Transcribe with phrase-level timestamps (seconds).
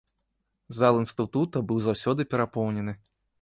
[0.77, 2.99] Зал інстытута быў заўсёды перапоўнены.